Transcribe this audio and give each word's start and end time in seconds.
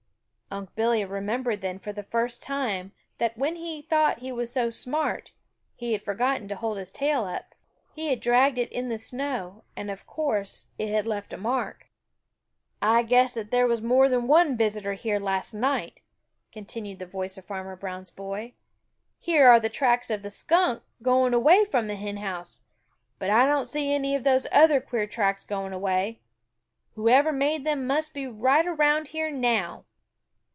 Unc' 0.53 0.75
Billy 0.75 1.05
remembered 1.05 1.61
then 1.61 1.79
for 1.79 1.93
the 1.93 2.03
first 2.03 2.43
time 2.43 2.91
that 3.19 3.37
when 3.37 3.55
he 3.55 3.77
had 3.77 3.89
thought 3.89 4.19
he 4.19 4.33
was 4.33 4.51
so 4.51 4.69
smart, 4.69 5.31
he 5.77 5.93
had 5.93 6.01
forgotten 6.01 6.45
to 6.49 6.57
hold 6.57 6.77
his 6.77 6.91
tail 6.91 7.23
up. 7.23 7.55
He 7.93 8.09
had 8.09 8.19
dragged 8.19 8.57
it 8.57 8.69
in 8.69 8.89
the 8.89 8.97
snow, 8.97 9.63
and 9.77 9.89
of 9.89 10.05
course 10.05 10.67
it 10.77 10.89
had 10.89 11.07
left 11.07 11.31
a 11.31 11.37
mark. 11.37 11.87
"I 12.81 13.01
guess 13.01 13.33
that 13.35 13.49
there 13.49 13.65
was 13.65 13.81
more 13.81 14.09
than 14.09 14.27
one 14.27 14.57
visitor 14.57 14.91
here 14.95 15.19
last 15.19 15.53
night," 15.53 16.01
continued 16.51 16.99
the 16.99 17.05
voice 17.05 17.37
of 17.37 17.45
Farmer 17.45 17.77
Brown's 17.77 18.11
boy. 18.11 18.53
"Here 19.19 19.47
are 19.47 19.57
the 19.61 19.69
tracks 19.69 20.09
of 20.09 20.21
the 20.21 20.29
Skunk 20.29 20.83
going 21.01 21.33
away 21.33 21.63
from 21.63 21.87
the 21.87 21.95
hen 21.95 22.17
house, 22.17 22.65
but 23.19 23.29
I 23.29 23.45
don't 23.45 23.69
see 23.69 23.93
any 23.93 24.15
of 24.17 24.25
those 24.25 24.47
other 24.51 24.81
queer 24.81 25.07
tracks 25.07 25.45
going 25.45 25.71
away. 25.71 26.19
Whoever 26.95 27.31
made 27.31 27.63
them 27.65 27.87
must 27.87 28.13
be 28.13 28.27
right 28.27 28.67
around 28.67 29.07
here 29.07 29.31
now." 29.31 29.85